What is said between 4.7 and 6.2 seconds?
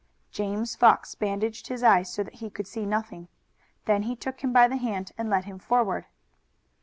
hand and led him forward.